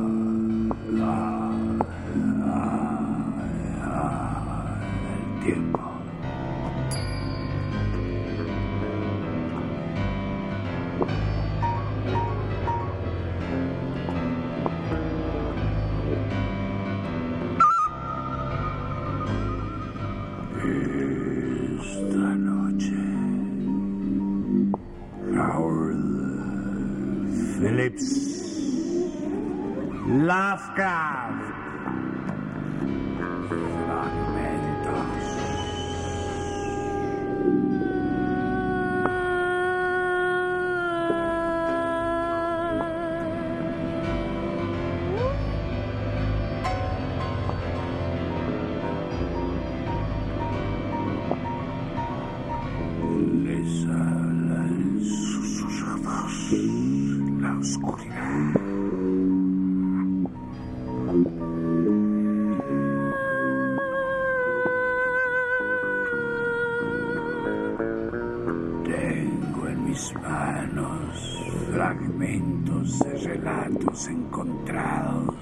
[73.80, 75.36] Relatos encontrados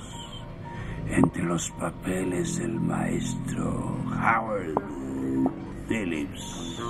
[1.10, 4.76] entre los papeles del maestro Howard
[5.88, 6.82] Phillips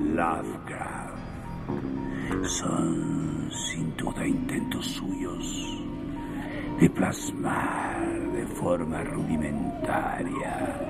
[0.00, 1.16] Lovecraft.
[2.42, 5.82] Son sin duda intentos suyos
[6.80, 10.80] de plasmar de forma rudimentaria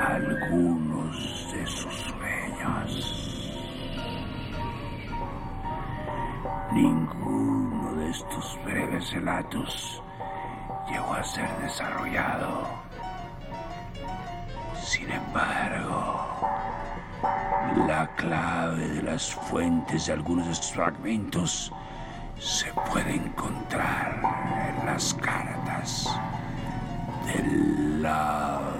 [0.00, 3.18] algunos de sus sueños.
[6.72, 7.61] Ninguno de
[8.12, 10.02] estos breves relatos
[10.86, 12.68] llegó a ser desarrollado.
[14.78, 16.26] Sin embargo,
[17.88, 21.72] la clave de las fuentes de algunos de estos fragmentos
[22.38, 24.20] se puede encontrar
[24.68, 26.14] en las cartas
[27.24, 27.42] de
[28.02, 28.71] Lovecraft.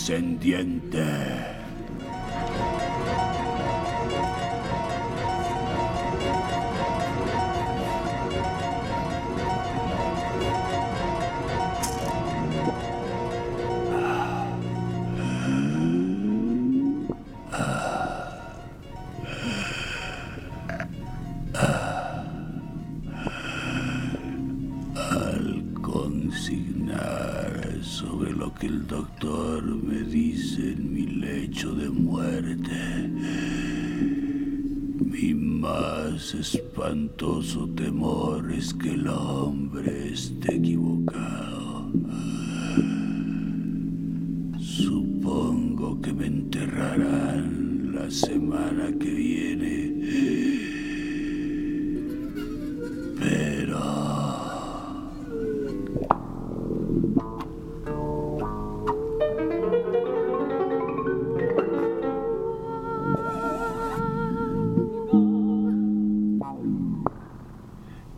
[0.00, 1.39] Descendiente.
[35.20, 41.90] Mi más espantoso temor es que el hombre esté equivocado.
[44.58, 48.92] Supongo que me enterrarán la semana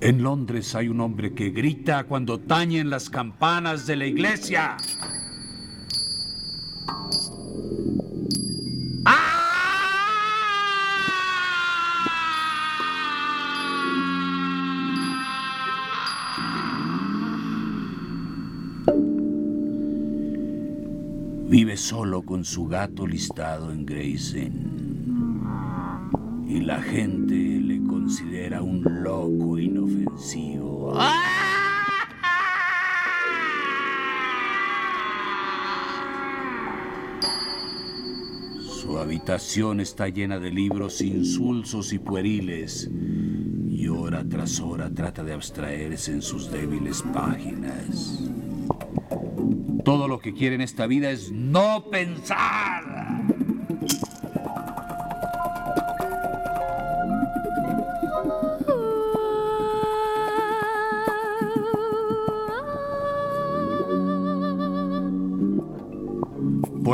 [0.04, 4.76] En Londres hay un hombre que grita cuando tañen las campanas de la iglesia.
[9.04, 9.38] ¡Ah!
[21.49, 24.34] Vive solo con su gato listado en Gray's
[26.49, 27.62] Y la gente
[28.02, 30.93] considera un loco inofensivo.
[38.60, 42.90] Su habitación está llena de libros insulsos y pueriles
[43.70, 48.19] y hora tras hora trata de abstraerse en sus débiles páginas.
[49.84, 52.92] Todo lo que quiere en esta vida es no pensar.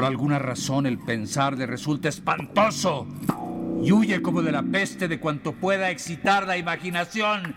[0.09, 3.07] Alguna razón el pensar le resulta espantoso
[3.83, 7.55] y huye como de la peste de cuanto pueda excitar la imaginación.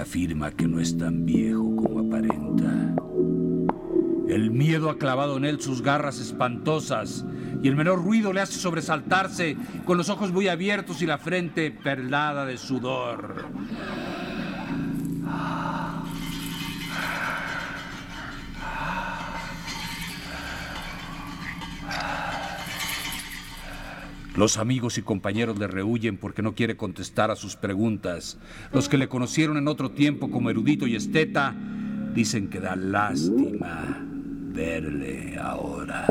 [0.00, 2.94] Afirma que no es tan viejo como aparenta.
[4.28, 7.24] El miedo ha clavado en él sus garras espantosas
[7.62, 11.70] y el menor ruido le hace sobresaltarse con los ojos muy abiertos y la frente
[11.70, 13.46] perlada de sudor.
[24.36, 28.36] Los amigos y compañeros le rehuyen porque no quiere contestar a sus preguntas.
[28.70, 31.54] Los que le conocieron en otro tiempo como erudito y esteta
[32.14, 33.98] dicen que da lástima
[34.52, 36.06] verle ahora.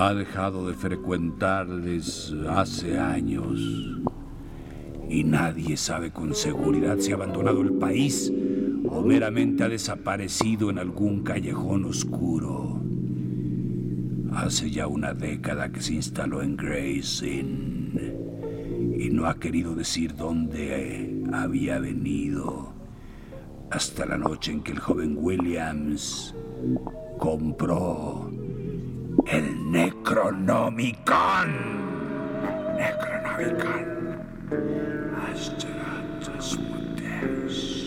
[0.00, 3.58] Ha dejado de frecuentarles hace años
[5.08, 8.32] y nadie sabe con seguridad si ha abandonado el país
[8.88, 12.80] o meramente ha desaparecido en algún callejón oscuro.
[14.34, 20.14] Hace ya una década que se instaló en Gray's Inn y no ha querido decir
[20.14, 22.72] dónde había venido
[23.72, 26.36] hasta la noche en que el joven Williams
[27.18, 28.27] compró
[29.30, 31.50] el Necronomicon.
[32.78, 33.84] Necronomicon.
[35.30, 37.77] Astratus Muteus.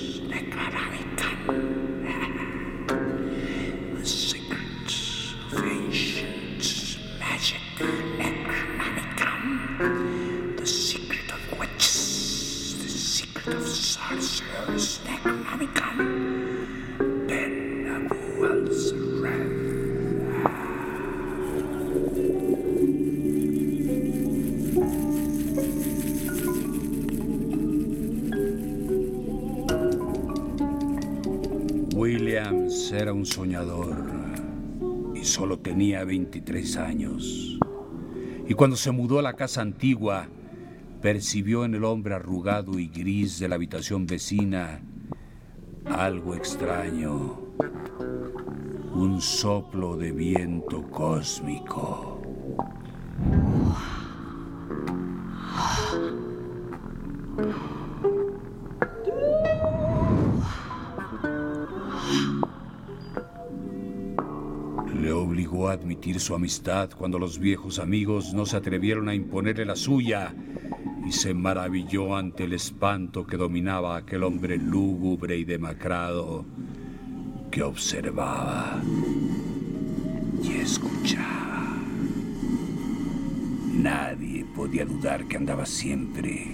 [32.93, 33.97] Era un soñador
[35.13, 37.59] y solo tenía 23 años.
[38.47, 40.29] Y cuando se mudó a la casa antigua,
[41.01, 44.81] percibió en el hombre arrugado y gris de la habitación vecina
[45.85, 47.39] algo extraño,
[48.93, 52.10] un soplo de viento cósmico.
[66.21, 70.35] Su amistad cuando los viejos amigos no se atrevieron a imponerle la suya
[71.03, 76.45] y se maravilló ante el espanto que dominaba aquel hombre lúgubre y demacrado
[77.49, 78.83] que observaba
[80.43, 81.75] y escuchaba.
[83.73, 86.51] Nadie podía dudar que andaba siempre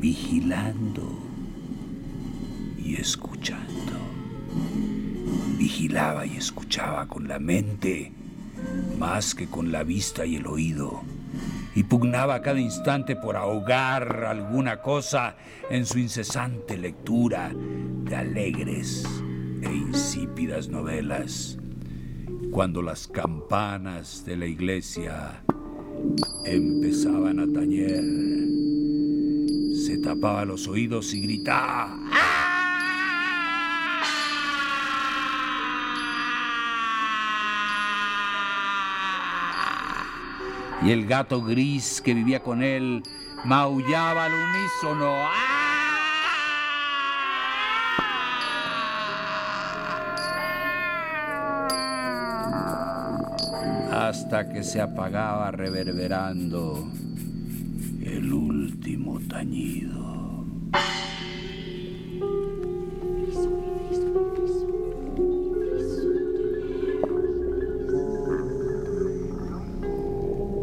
[0.00, 1.18] vigilando
[2.82, 3.92] y escuchando.
[5.58, 8.12] Vigilaba y escuchaba con la mente
[8.98, 11.02] más que con la vista y el oído
[11.74, 15.36] y pugnaba a cada instante por ahogar alguna cosa
[15.70, 17.52] en su incesante lectura
[18.04, 19.04] de alegres
[19.62, 21.58] e insípidas novelas.
[22.50, 25.42] Cuando las campanas de la iglesia
[26.44, 28.04] empezaban a tañer,
[29.74, 32.01] se tapaba los oídos y gritaba.
[40.84, 43.02] Y el gato gris que vivía con él
[43.44, 45.14] maullaba al unísono.
[53.92, 56.86] hasta que se apagaba reverberando
[58.02, 60.11] el último tañido.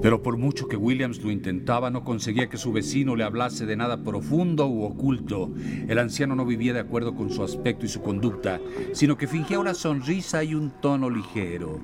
[0.09, 3.75] Pero por mucho que Williams lo intentaba, no conseguía que su vecino le hablase de
[3.75, 5.51] nada profundo u oculto.
[5.87, 8.59] El anciano no vivía de acuerdo con su aspecto y su conducta,
[8.91, 11.79] sino que fingía una sonrisa y un tono ligero.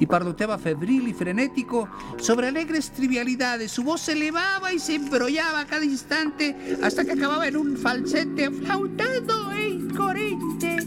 [0.00, 3.70] Y parloteaba febril y frenético sobre alegres trivialidades.
[3.70, 7.76] Su voz se elevaba y se embrollaba a cada instante hasta que acababa en un
[7.76, 10.78] falsete aflautado e incoherente.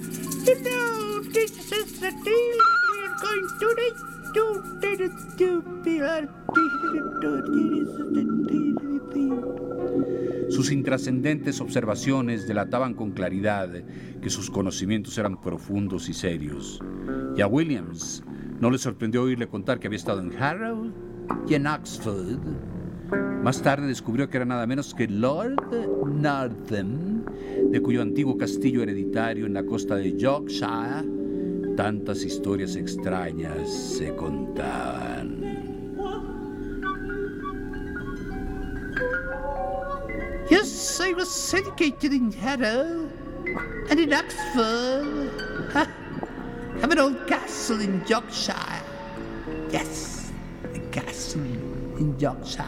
[1.33, 2.60] this
[10.49, 13.69] sus intrascendentes observaciones delataban con claridad
[14.21, 16.79] que sus conocimientos eran profundos y serios.
[17.35, 18.23] Y a Williams
[18.59, 20.91] no le sorprendió oírle contar que había estado en Harrow
[21.47, 22.39] y en Oxford.
[23.43, 25.55] Más tarde descubrió que era nada menos que Lord
[26.05, 27.23] Northam,
[27.71, 31.20] de cuyo antiguo castillo hereditario en la costa de Yorkshire
[31.75, 35.41] tantas historias extrañas se contaban.
[40.49, 43.09] Yes, I was educated in Harrow
[43.89, 45.31] and in Oxford.
[45.71, 45.87] Ha,
[46.81, 48.81] have an old castle in Yorkshire.
[49.71, 50.31] Yes,
[50.73, 52.63] a castle in Yorkshire.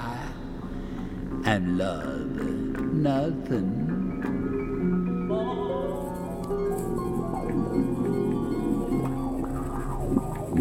[1.45, 2.39] And love,
[2.93, 3.82] nothing.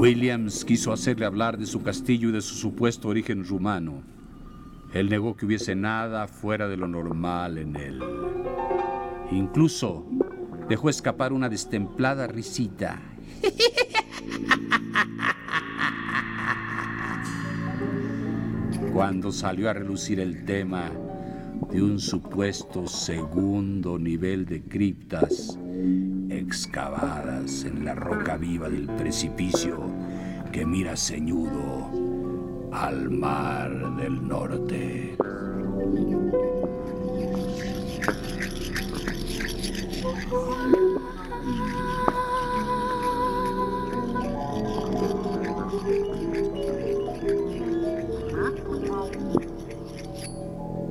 [0.02, 4.02] Williams quiso hacerle hablar de su castillo y de su supuesto origen rumano.
[4.92, 8.02] Él negó que hubiese nada fuera de lo normal en él.
[9.30, 10.04] Incluso
[10.68, 13.00] dejó escapar una destemplada risita.
[18.92, 20.90] Cuando salió a relucir el tema
[21.70, 25.56] de un supuesto segundo nivel de criptas
[26.28, 29.91] excavadas en la roca viva del precipicio
[30.52, 31.90] que mira ceñudo
[32.72, 35.16] al mar del norte.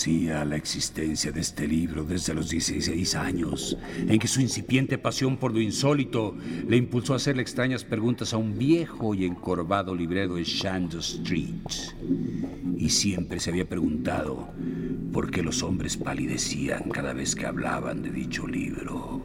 [0.00, 5.36] Conocía la existencia de este libro desde los 16 años, en que su incipiente pasión
[5.36, 6.34] por lo insólito
[6.66, 11.52] le impulsó a hacerle extrañas preguntas a un viejo y encorvado librero de Shandor Street.
[12.78, 14.48] Y siempre se había preguntado
[15.12, 19.22] por qué los hombres palidecían cada vez que hablaban de dicho libro.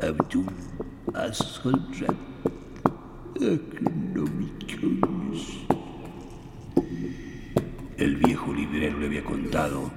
[0.00, 0.46] Abdul
[8.24, 9.92] viejo le había contado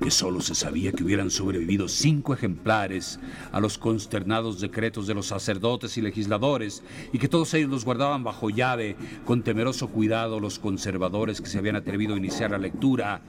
[0.00, 3.18] que solo se sabía que hubieran sobrevivido cinco ejemplares
[3.52, 8.22] a los consternados decretos de los sacerdotes y legisladores y que todos ellos los guardaban
[8.22, 13.22] bajo llave con temeroso cuidado los conservadores que se habían atrevido a iniciar la lectura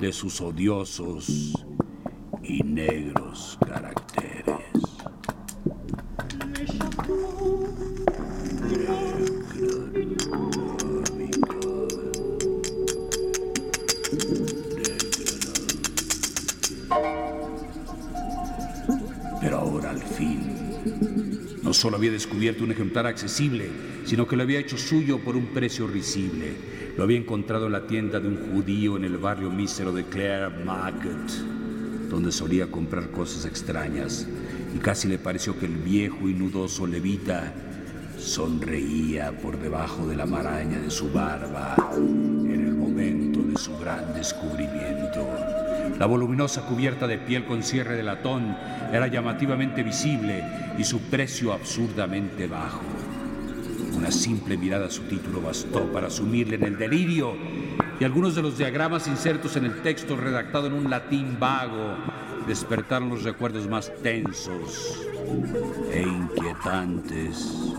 [0.00, 1.52] de sus odiosos
[2.42, 4.05] y negros caracteres.
[21.86, 23.70] Solo había descubierto un ejemplar accesible,
[24.04, 26.56] sino que lo había hecho suyo por un precio risible.
[26.96, 30.64] Lo había encontrado en la tienda de un judío en el barrio mísero de Clare
[30.64, 31.14] Market,
[32.10, 34.26] donde solía comprar cosas extrañas,
[34.74, 37.54] y casi le pareció que el viejo y nudoso levita
[38.18, 43.25] sonreía por debajo de la maraña de su barba en el momento
[43.56, 45.26] su gran descubrimiento.
[45.98, 48.56] La voluminosa cubierta de piel con cierre de latón
[48.92, 50.44] era llamativamente visible
[50.78, 52.82] y su precio absurdamente bajo.
[53.96, 57.34] Una simple mirada a su título bastó para sumirle en el delirio
[57.98, 61.96] y algunos de los diagramas insertos en el texto redactado en un latín vago
[62.46, 65.00] despertaron los recuerdos más tensos
[65.90, 67.74] e inquietantes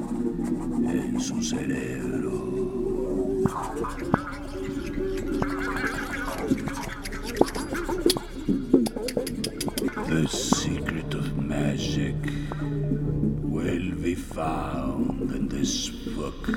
[0.90, 2.48] en su cerebro.
[16.48, 16.54] The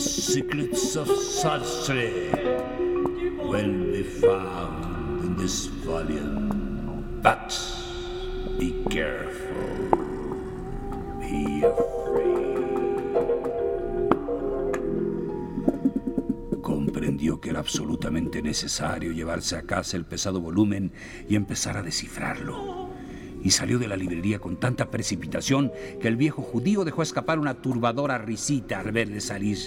[0.00, 2.32] secrets of sorcery
[3.38, 7.20] will be found in this volume.
[7.22, 7.56] But
[8.58, 9.54] be careful.
[11.20, 12.34] Be afraid.
[16.60, 20.90] Comprendió que era absolutamente necesario llevarse a casa el pesado volumen
[21.28, 22.73] y empezar a descifrarlo.
[23.44, 25.70] Y salió de la librería con tanta precipitación
[26.00, 29.58] que el viejo judío dejó escapar una turbadora risita al verle salir.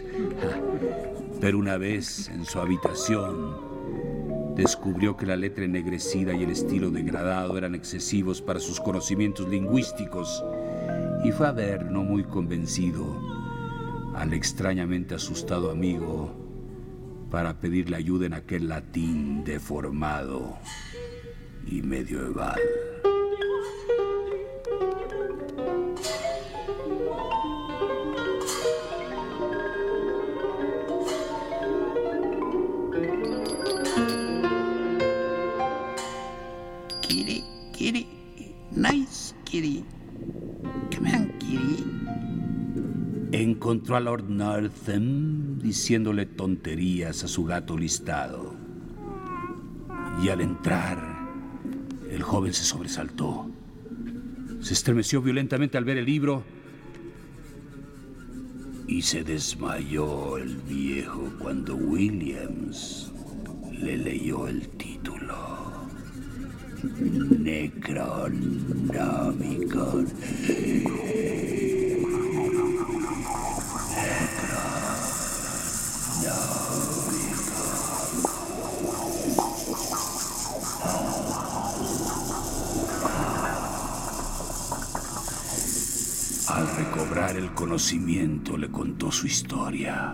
[1.40, 3.56] Pero una vez en su habitación,
[4.58, 10.44] descubrió que la letra ennegrecida y el estilo degradado eran excesivos para sus conocimientos lingüísticos
[11.24, 13.06] y fue a ver, no muy convencido,
[14.16, 16.34] al extrañamente asustado amigo
[17.30, 20.58] para pedirle ayuda en aquel latín deformado
[21.66, 22.60] y medieval.
[43.68, 48.56] Encontró a Lord Northam diciéndole tonterías a su gato listado.
[50.24, 51.28] Y al entrar,
[52.10, 53.52] el joven se sobresaltó.
[54.62, 56.46] Se estremeció violentamente al ver el libro
[58.88, 63.12] y se desmayó el viejo cuando Williams
[63.74, 65.36] le leyó el título.
[67.38, 70.08] Necronomicon.
[86.78, 90.14] Recobrar el conocimiento le contó su historia.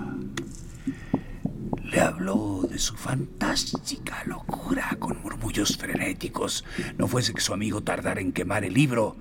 [1.83, 6.63] Le habló de su fantástica locura con murmullos frenéticos,
[6.97, 9.17] no fuese que su amigo tardara en quemar el libro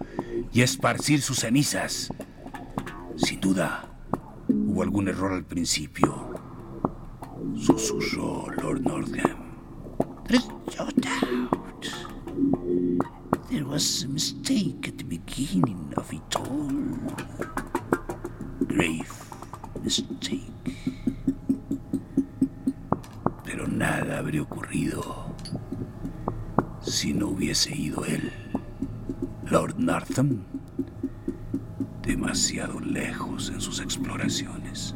[0.52, 2.12] y esparcir sus cenizas.
[3.16, 3.90] Sin duda,
[4.48, 6.40] hubo algún error al principio.
[7.56, 9.42] Susurró Lord Nordham.
[10.28, 10.46] There's
[10.78, 11.62] no doubt.
[13.50, 16.61] There was a mistake at the beginning of it all.
[30.12, 30.44] Nartham,
[32.02, 34.94] demasiado lejos en sus exploraciones.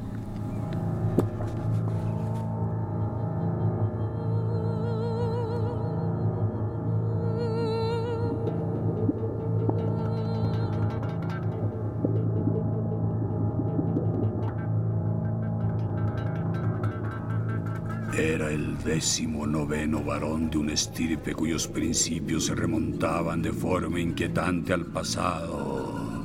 [18.19, 24.73] Era el décimo noveno varón de un estirpe cuyos principios se remontaban de forma inquietante
[24.73, 26.23] al pasado.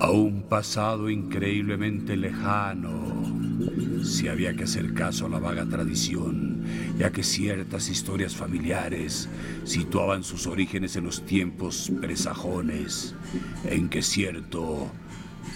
[0.00, 3.24] A un pasado increíblemente lejano.
[4.04, 6.62] Si había que hacer caso a la vaga tradición,
[6.98, 9.30] ya que ciertas historias familiares
[9.64, 13.14] situaban sus orígenes en los tiempos presajones,
[13.64, 14.90] en que cierto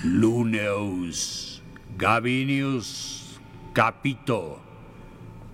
[0.02, 1.62] Luneus
[1.98, 3.38] Gabinius
[3.74, 4.71] Capito,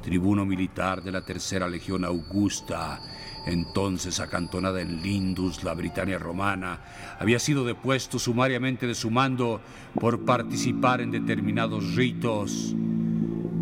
[0.02, 3.00] tribuno militar de la Tercera Legión Augusta,
[3.46, 6.80] entonces acantonada en Lindus, la Britania romana,
[7.18, 9.60] había sido depuesto sumariamente de su mando
[9.94, 12.74] por participar en determinados ritos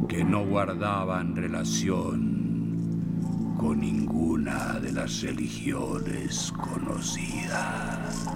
[0.08, 2.36] que no guardaban relación
[3.58, 8.26] con ninguna de las religiones conocidas.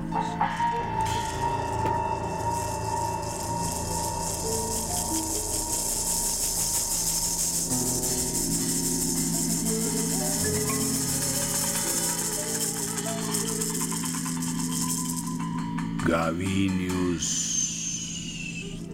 [16.30, 17.26] Gavinius,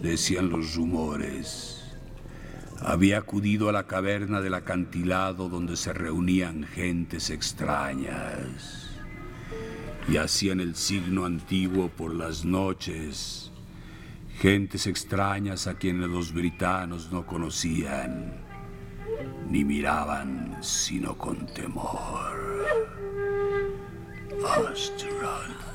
[0.01, 1.83] decían los rumores,
[2.79, 8.89] había acudido a la caverna del acantilado donde se reunían gentes extrañas
[10.09, 13.51] y hacían el signo antiguo por las noches.
[14.39, 18.33] Gentes extrañas a quienes los britanos no conocían,
[19.47, 22.35] ni miraban sino con temor.
[24.71, 25.67] Astral.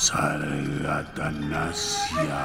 [0.00, 2.40] Sargatanasia.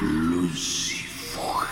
[0.00, 1.68] Lucifer.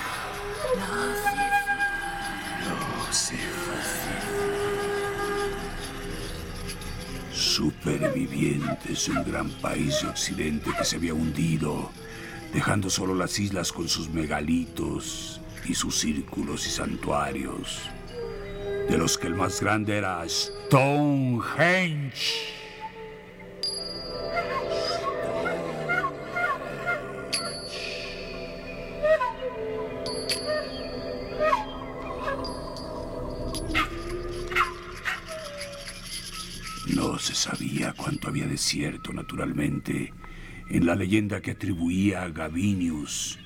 [7.33, 11.93] Supervivientes de un gran país de Occidente que se había hundido,
[12.53, 17.81] dejando solo las islas con sus megalitos y sus círculos y santuarios,
[18.89, 22.13] de los que el más grande era Stonehenge.
[36.95, 40.13] No se sabía cuánto había de cierto, naturalmente,
[40.69, 43.39] en la leyenda que atribuía a Gavinius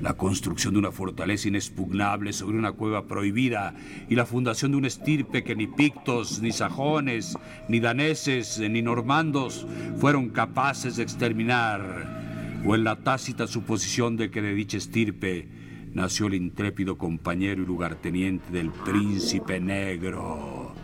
[0.00, 3.74] la construcción de una fortaleza inexpugnable sobre una cueva prohibida
[4.08, 7.36] y la fundación de un estirpe que ni pictos, ni sajones,
[7.68, 9.66] ni daneses, ni normandos
[9.98, 15.48] fueron capaces de exterminar, o en la tácita suposición de que de dicha estirpe
[15.94, 20.74] nació el intrépido compañero y lugarteniente del príncipe negro,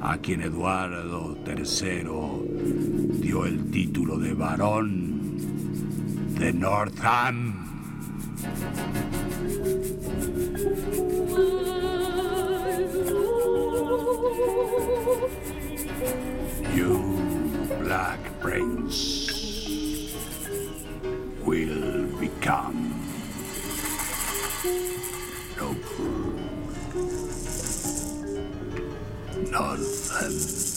[0.00, 2.91] a quien Eduardo III
[3.22, 5.36] dio el título de varón
[6.38, 7.54] de Northam.
[16.74, 16.98] You,
[17.80, 19.30] Black Prince,
[21.44, 22.92] will become.
[25.56, 25.76] Nope.
[29.52, 30.71] Northam.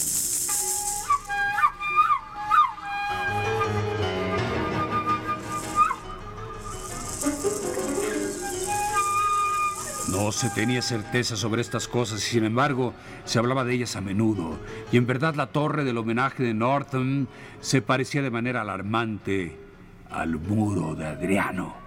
[10.36, 12.94] Se tenía certeza sobre estas cosas y sin embargo
[13.24, 14.60] se hablaba de ellas a menudo.
[14.92, 17.28] Y en verdad la torre del homenaje de Northam
[17.62, 19.58] se parecía de manera alarmante
[20.12, 21.78] al muro de Adriano.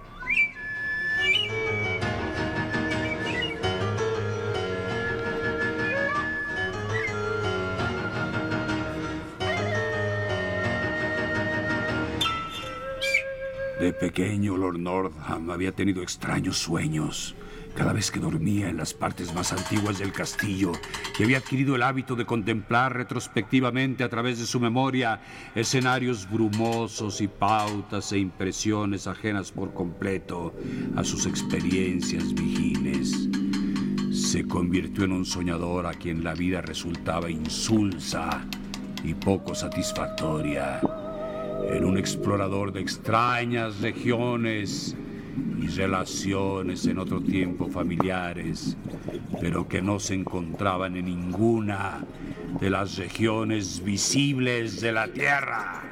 [13.79, 17.35] De pequeño, Lord Northam había tenido extraños sueños.
[17.79, 20.73] Cada vez que dormía en las partes más antiguas del castillo,
[21.17, 25.21] y había adquirido el hábito de contemplar retrospectivamente a través de su memoria
[25.55, 30.53] escenarios brumosos y pautas e impresiones ajenas por completo
[30.97, 33.29] a sus experiencias vigiles.
[34.11, 38.45] Se convirtió en un soñador a quien la vida resultaba insulsa
[39.05, 40.81] y poco satisfactoria
[41.71, 44.97] en un explorador de extrañas regiones
[45.61, 48.77] y relaciones en otro tiempo familiares,
[49.39, 52.05] pero que no se encontraban en ninguna
[52.59, 55.83] de las regiones visibles de la Tierra.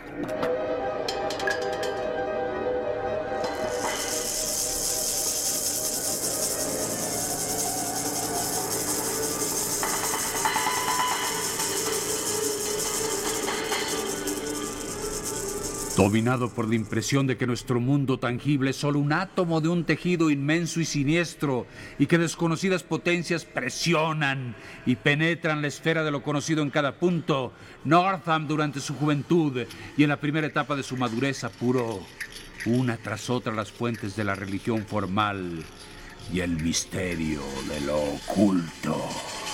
[15.98, 19.84] Dominado por la impresión de que nuestro mundo tangible es solo un átomo de un
[19.84, 21.66] tejido inmenso y siniestro
[21.98, 24.56] y que desconocidas potencias presionan
[24.86, 27.52] y penetran la esfera de lo conocido en cada punto,
[27.84, 29.64] Northam durante su juventud
[29.98, 32.00] y en la primera etapa de su madurez apuró
[32.68, 35.64] una tras otra las fuentes de la religión formal
[36.32, 39.47] y el misterio de lo oculto.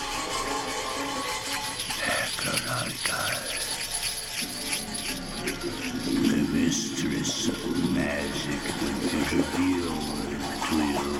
[6.73, 10.33] Mysteries of magic will be revealed
[10.65, 11.11] to you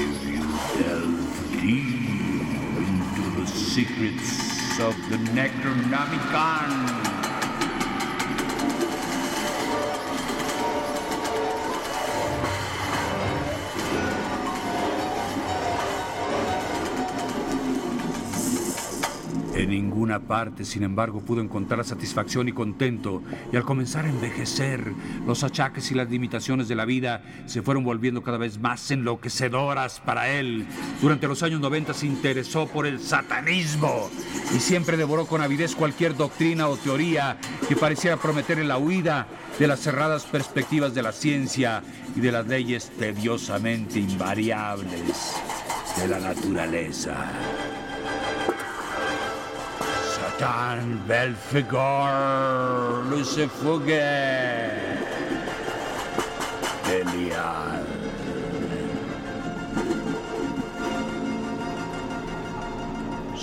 [0.00, 0.42] if you
[0.80, 1.20] delve
[1.60, 1.92] deep
[2.78, 7.11] into the secrets of the Necronomicon.
[19.72, 24.92] Ninguna parte, sin embargo, pudo encontrar satisfacción y contento, y al comenzar a envejecer,
[25.26, 30.00] los achaques y las limitaciones de la vida se fueron volviendo cada vez más enloquecedoras
[30.00, 30.66] para él.
[31.00, 34.10] Durante los años 90 se interesó por el satanismo
[34.54, 39.26] y siempre devoró con avidez cualquier doctrina o teoría que pareciera prometer la huida
[39.58, 41.82] de las cerradas perspectivas de la ciencia
[42.14, 45.34] y de las leyes tediosamente invariables
[45.96, 47.71] de la naturaleza.
[50.42, 54.98] Satan Belfegor Lucifuge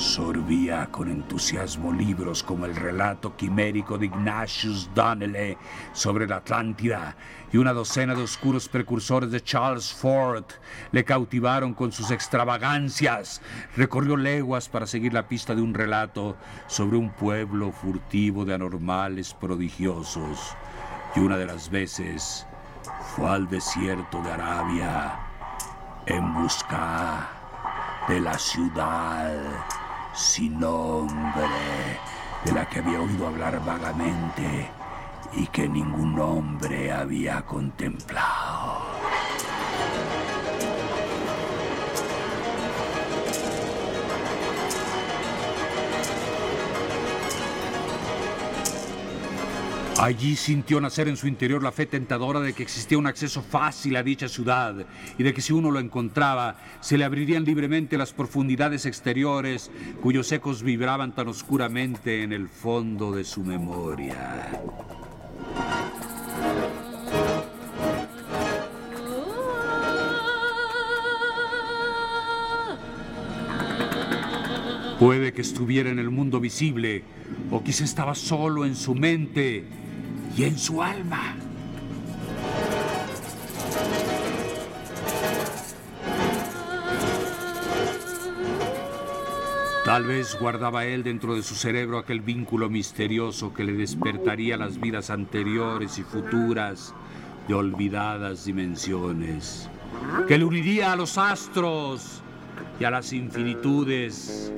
[0.09, 5.55] Sorbía con entusiasmo libros como el relato quimérico de Ignatius Donnelly
[5.93, 7.15] sobre la Atlántida
[7.51, 10.45] y una docena de oscuros precursores de Charles Ford
[10.91, 13.39] le cautivaron con sus extravagancias.
[13.77, 19.35] Recorrió leguas para seguir la pista de un relato sobre un pueblo furtivo de anormales
[19.35, 20.55] prodigiosos.
[21.15, 22.47] Y una de las veces
[23.15, 25.19] fue al desierto de Arabia
[26.07, 27.29] en busca
[28.07, 29.78] de la ciudad
[30.19, 31.47] sin nombre,
[32.43, 34.69] de la que había oído hablar vagamente
[35.33, 38.48] y que ningún hombre había contemplado.
[50.01, 53.97] Allí sintió nacer en su interior la fe tentadora de que existía un acceso fácil
[53.97, 54.85] a dicha ciudad
[55.17, 59.69] y de que si uno lo encontraba, se le abrirían libremente las profundidades exteriores
[60.01, 64.47] cuyos ecos vibraban tan oscuramente en el fondo de su memoria.
[74.97, 77.03] Puede que estuviera en el mundo visible
[77.51, 79.65] o quizá estaba solo en su mente
[80.35, 81.35] y en su alma.
[89.89, 94.79] Tal vez guardaba él dentro de su cerebro aquel vínculo misterioso que le despertaría las
[94.79, 96.93] vidas anteriores y futuras
[97.47, 99.67] de olvidadas dimensiones,
[100.27, 102.21] que le uniría a los astros
[102.79, 104.53] y a las infinitudes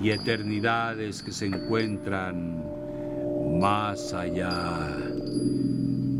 [0.00, 2.62] y eternidades que se encuentran
[3.58, 4.88] más allá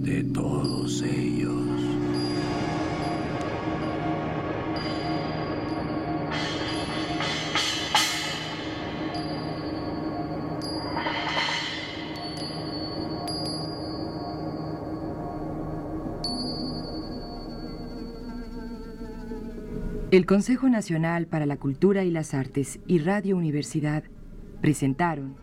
[0.02, 1.50] de todos ellos.
[20.10, 24.02] El Consejo Nacional para la Cultura y las Artes y Radio Universidad
[24.60, 25.36] presentaron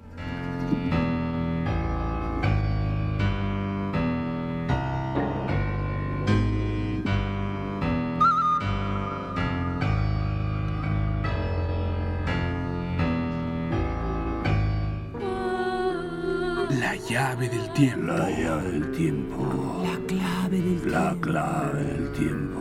[17.37, 18.07] La llave del tiempo.
[18.07, 19.83] La llave del tiempo.
[19.83, 21.21] La clave del La tiempo.
[21.21, 22.59] clave del tiempo.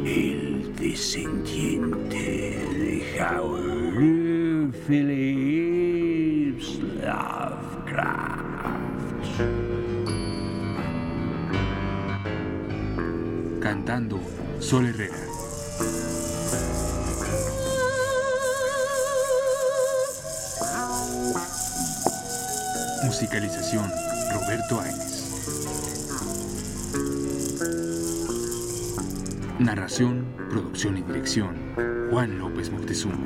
[0.04, 2.26] El descendiente
[2.76, 6.68] de Howard Phillips
[7.02, 8.42] Lovecraft.
[13.62, 14.20] Cantando
[14.62, 15.18] Sol Herrera.
[23.04, 23.92] Musicalización
[24.32, 25.12] Roberto Áñez.
[29.60, 31.58] Narración, producción y dirección
[32.12, 33.18] Juan López Moctezuma.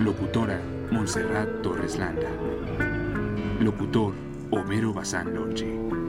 [0.00, 0.58] Locutora
[0.90, 2.30] Montserrat Torres Landa.
[3.60, 4.14] Locutor
[4.50, 6.03] Homero Bazán Lonche.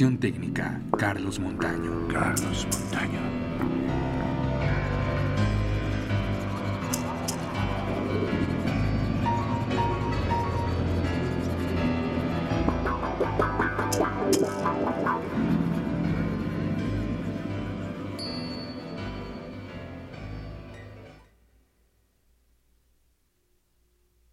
[0.00, 2.08] Realización técnica Carlos Montaño.
[2.08, 3.79] Carlos Montaño.